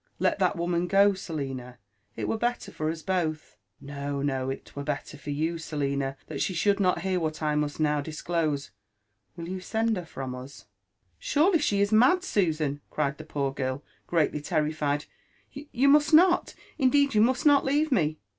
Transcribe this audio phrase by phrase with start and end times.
[0.17, 1.77] Let that woman go, Selina
[2.15, 6.17] p it were better for u6 both— no, no, it were better for you, Selina,
[6.25, 8.71] that she should not hear what I must now disclose:
[9.37, 10.65] will you send her from us
[11.19, 15.05] ?"Surely she is mad, Susan," cried the poor girl, greatly terrified;
[15.51, 18.17] you must not— indeed you must not leave me."